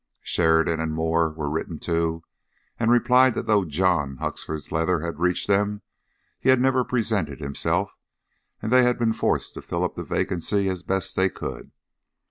[0.23, 2.23] Sheridan and Moore were written to,
[2.79, 5.83] and replied that though John Huxford's letter had reached them,
[6.39, 7.91] he had never presented himself,
[8.63, 11.71] and they had been forced to fill up the vacancy as best they could.